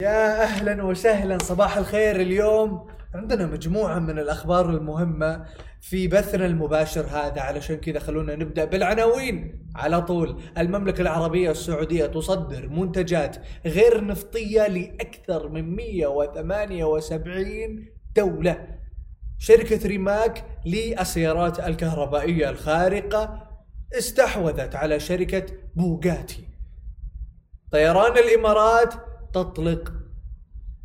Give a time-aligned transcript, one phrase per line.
[0.00, 2.88] يا أهلا وسهلا صباح الخير اليوم.
[3.14, 5.44] عندنا مجموعة من الأخبار المهمة
[5.80, 9.66] في بثنا المباشر هذا علشان كذا خلونا نبدأ بالعناوين.
[9.76, 13.36] على طول المملكة العربية السعودية تصدر منتجات
[13.66, 18.66] غير نفطية لأكثر من 178 دولة.
[19.38, 23.48] شركة ريماك للسيارات الكهربائية الخارقة
[23.98, 26.44] استحوذت على شركة بوغاتي.
[27.72, 28.94] طيران الإمارات
[29.32, 29.92] تطلق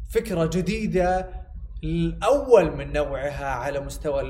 [0.09, 1.30] فكرة جديدة
[1.84, 4.22] الأول من نوعها على مستوى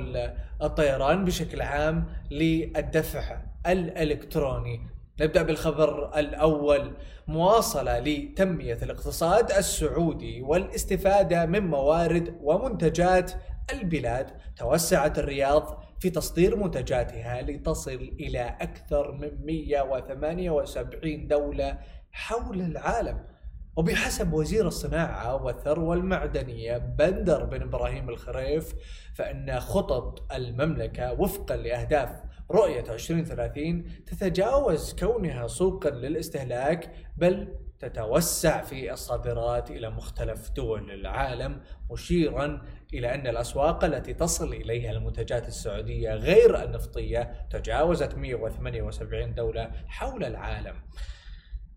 [0.62, 4.82] الطيران بشكل عام للدفع الإلكتروني.
[5.22, 6.94] نبدأ بالخبر الأول.
[7.28, 13.32] مواصلة لتنمية الاقتصاد السعودي والاستفادة من موارد ومنتجات
[13.74, 14.32] البلاد.
[14.58, 21.78] توسعت الرياض في تصدير منتجاتها لتصل إلى أكثر من 178 دولة
[22.12, 23.35] حول العالم.
[23.76, 28.74] وبحسب وزير الصناعة والثروة المعدنية بندر بن إبراهيم الخريف
[29.14, 32.10] فإن خطط المملكة وفقا لأهداف
[32.52, 42.62] رؤية 2030 تتجاوز كونها سوقا للاستهلاك بل تتوسع في الصادرات إلى مختلف دول العالم مشيرا
[42.94, 50.76] إلى أن الأسواق التي تصل إليها المنتجات السعودية غير النفطية تجاوزت 178 دولة حول العالم.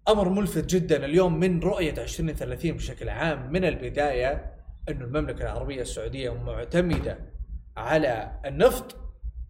[0.08, 4.54] أمر ملفت جدا اليوم من رؤية 2030 بشكل عام من البداية
[4.88, 7.18] انه المملكة العربية السعودية معتمدة
[7.76, 8.96] على النفط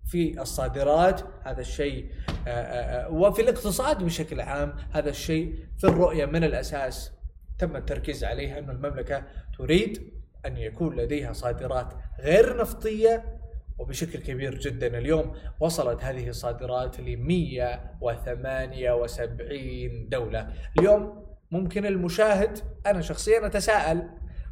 [0.07, 1.21] في الصادرات.
[1.43, 2.11] هذا الشيء
[2.47, 7.13] آه، آه، آه، وفي الاقتصاد بشكل عام هذا الشيء في الرؤية من الأساس.
[7.59, 9.23] تم التركيز عليه أن المملكة
[9.59, 10.13] تريد
[10.47, 13.38] أن يكون لديها صادرات غير نفطية
[13.79, 20.49] وبشكل كبير جدا اليوم وصلت هذه الصادرات ل 178 دولة.
[20.79, 24.09] اليوم ممكن المشاهد أنا شخصيا أتساءل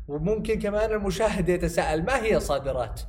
[0.09, 3.01] وممكن كمان المشاهد يتساءل ما هي صادرات؟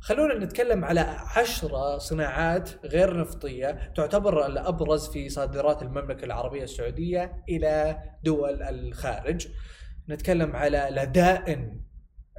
[0.00, 1.00] خلونا نتكلم على
[1.36, 9.48] عشرة صناعات غير نفطية تعتبر الأبرز في صادرات المملكة العربية السعودية إلى دول الخارج.
[10.08, 11.80] نتكلم على لدائن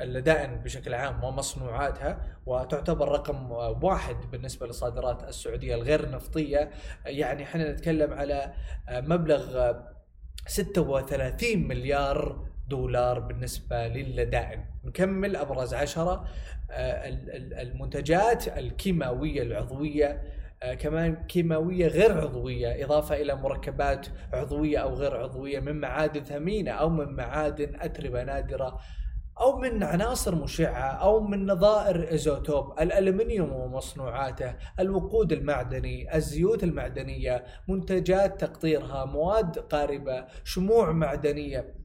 [0.02, 3.52] اللدائن بشكل عام ومصنوعاتها وتعتبر رقم
[3.84, 6.70] واحد بالنسبة للصادرات السعودية الغير نفطية.
[7.06, 8.54] يعني إحنا نتكلم على
[8.90, 9.74] مبلغ
[10.48, 14.66] 36 مليار دولار بالنسبة للدائن.
[14.84, 16.28] نكمل أبرز عشرة
[17.62, 20.24] المنتجات الكيماوية العضوية
[20.80, 26.90] كمان كيماوية غير عضوية إضافة إلى مركبات عضوية أو غير عضوية من معادن ثمينة أو
[26.90, 28.80] من معادن أتربة نادرة
[29.42, 38.42] أو من عناصر مشعة أو من نظائر ايزوتوب الألمنيوم ومصنوعاته الوقود المعدني الزيوت المعدنية منتجات
[38.42, 41.77] تقطيرها مواد قاربة شموع معدنية.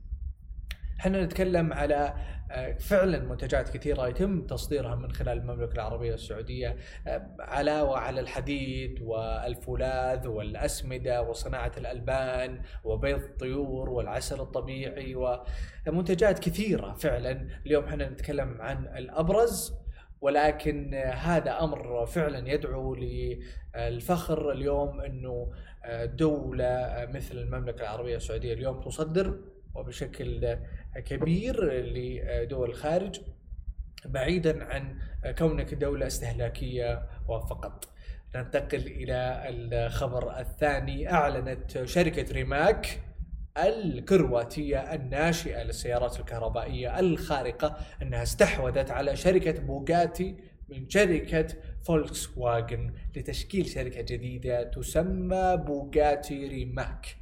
[1.00, 2.14] إحنا نتكلم على
[2.52, 6.76] آه، فعلا منتجات كثيرة يتم تصديرها من خلال المملكة العربية السعودية
[7.06, 15.14] آه، علاوة على الحديد والفولاذ والأسمدة وصناعة الألبان وبيض الطيور والعسل الطبيعي
[15.86, 17.48] ومنتجات كثيرة فعلا.
[17.66, 19.74] اليوم إحنا نتكلم عن الأبرز
[20.20, 25.52] ولكن هذا أمر فعلا يدعو للفخر اليوم إنه
[26.04, 29.38] دولة مثل المملكة العربية السعودية اليوم تصدر.
[29.74, 30.58] وبشكل
[30.96, 33.20] كبير لدول الخارج
[34.04, 34.98] بعيدا عن
[35.38, 37.88] كونك دولة استهلاكية وفقط
[38.36, 41.12] ننتقل إلى الخبر الثاني.
[41.12, 43.00] أعلنت شركة ريماك
[43.58, 50.36] الكرواتية الناشئة للسيارات الكهربائية الخارقة أنها استحوذت على شركة بوغاتي
[50.68, 51.46] من شركة
[51.82, 57.16] فولكس واجن لتشكيل شركة جديدة تسمى بوغاتي ريماك.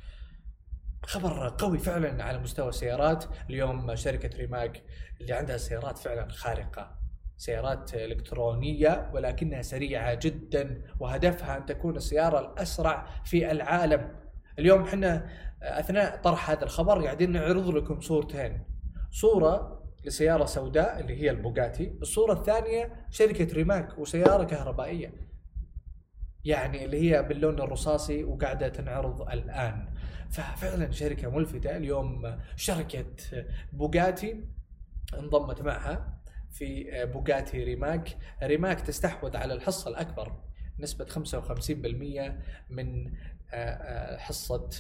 [1.03, 3.25] خبر قوي فعلا على مستوى السيارات.
[3.51, 4.83] اليوم شركة ريماك
[5.21, 7.01] اللي عندها سيارات فعلا خارقة
[7.37, 14.17] سيارات إلكترونية ولكنها سريعة جدا وهدفها أن تكون السيارة الأسرع في العالم.
[14.59, 15.29] اليوم إحنا
[15.63, 18.65] أثناء طرح هذا الخبر قاعدين نعرض لكم صورتين.
[19.11, 25.13] صورة لسيارة سوداء اللي هي البوغاتي الصورة الثانية شركة ريماك وسيارة كهربائية.
[26.45, 29.87] يعني اللي هي باللون الرصاصي وقاعدة تنعرض الآن.
[30.31, 33.05] ففعلا شركة ملفتة اليوم شركة
[33.73, 34.45] بوغاتي
[35.15, 36.19] انضمت معها
[36.51, 38.17] في بوغاتي ريماك.
[38.43, 40.33] ريماك تستحوذ على الحصة الأكبر
[40.79, 42.39] نسبة 55%
[42.71, 43.13] من
[43.53, 44.71] آه، آه، حصة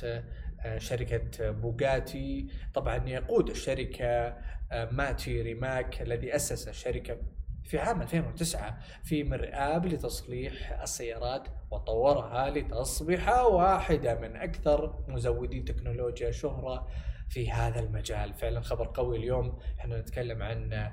[0.60, 2.46] آه، شركة بوغاتي.
[2.74, 4.36] طبعا يقود الشركة
[4.72, 7.16] ماتي ريماك الذي أسس الشركة.
[7.64, 16.88] في عام 2009 في مرآب لتصليح السيارات وطورها لتصبح واحدة من أكثر مزودي تكنولوجيا شهرة
[17.28, 18.34] في هذا المجال.
[18.34, 19.58] فعلا خبر قوي اليوم.
[19.80, 20.90] إحنا نتكلم عن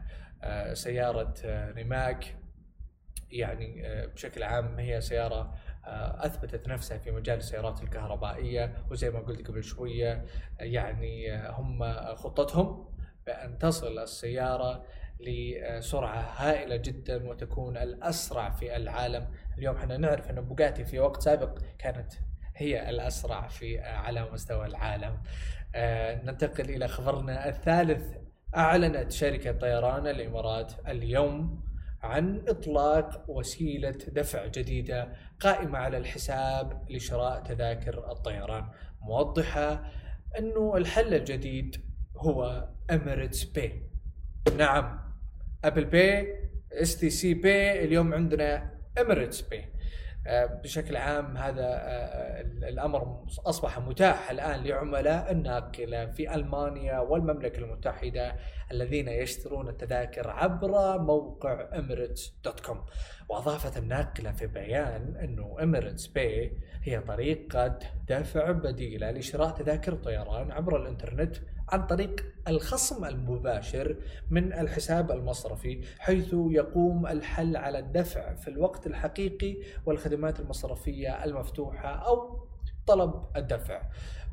[0.73, 1.33] سيارة
[1.71, 2.35] ريماك.
[3.31, 5.53] يعني بشكل عام هي سيارة
[6.19, 8.85] أثبتت نفسها في مجال السيارات الكهربائية.
[8.91, 10.25] وزي ما قلت قبل شوية
[10.59, 12.93] يعني هم خطتهم
[13.25, 14.85] بأن تصل السيارة
[15.19, 19.27] لسرعة هائلة جدا وتكون الأسرع في العالم،
[19.57, 22.13] اليوم إحنا نعرف إن بوجاتي في وقت سابق كانت
[22.55, 25.17] هي الأسرع في على مستوى العالم.
[25.75, 28.17] آه، ننتقل إلى خبرنا الثالث.
[28.55, 31.63] أعلنت شركة طيران الإمارات اليوم
[32.03, 38.69] عن إطلاق وسيلة دفع جديدة قائمة على الحساب لشراء تذاكر الطيران
[39.01, 39.91] موضحة
[40.39, 41.85] إنه الحل الجديد
[42.17, 43.83] هو Emirates Pay
[44.57, 45.06] نعم.
[45.65, 46.37] Apple Pay
[46.73, 48.71] STC Pay اليوم عندنا
[49.01, 49.65] Emirates Pay
[50.27, 58.35] آه، بشكل عام هذا آه، الأمر أصبح متاح الآن لعملاء الناقلة في ألمانيا والمملكة المتحدة
[58.71, 62.85] الذين يشترون التذاكر عبر موقع Emirates dot com.
[63.29, 70.81] وأضافت الناقلة في بيان إنه Emirates Pay هي طريقة دفع بديلة لشراء تذاكر طيران عبر
[70.81, 71.37] الإنترنت
[71.69, 73.95] عن طريق الخصم المباشر
[74.29, 82.47] من الحساب المصرفي حيث يقوم الحل على الدفع في الوقت الحقيقي والخدمات المصرفية المفتوحة أو
[82.87, 83.81] طلب الدفع.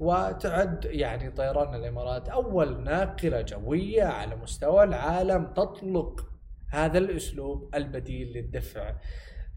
[0.00, 6.26] وتعد يعني طيران الإمارات أول ناقلة جوية على مستوى العالم تطلق
[6.68, 8.94] هذا الأسلوب البديل للدفع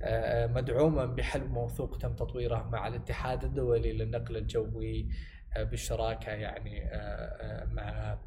[0.01, 5.09] آه، مدعوما بحل موثوق تم تطويره مع الاتحاد الدولي للنقل الجوي
[5.63, 8.17] بالشراكه يعني آه، آه، مع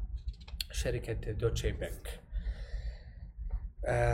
[0.71, 2.19] شركة دوتشي بنك.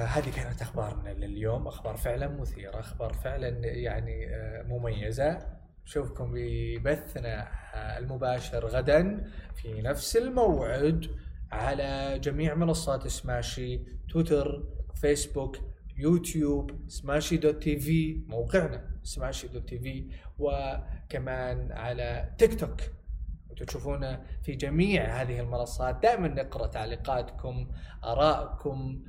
[0.07, 1.67] هذه كانت أخبارنا لليوم.
[1.67, 4.27] أخبار فعلا مثيرة أخبار فعلا يعني
[4.63, 5.57] مميزة.
[5.85, 7.47] نشوفكم ببثنا
[7.97, 11.05] المباشر غدا في نفس الموعد
[11.51, 14.63] على جميع منصات سماشي تويتر
[14.95, 15.57] فيسبوك
[15.97, 22.81] يوتيوب سماشي dot TV في موقعنا سماشي dot TV وكمان على تيك توك.
[23.65, 25.95] تشوفونا في جميع هذه المنصات.
[26.03, 27.71] دائما نقرأ تعليقاتكم
[28.03, 29.03] ارائكم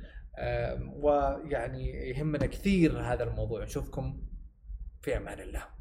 [0.93, 3.63] ويعني يهمنا كثير هذا الموضوع.
[3.63, 4.21] نشوفكم
[5.01, 5.78] في أمان الله.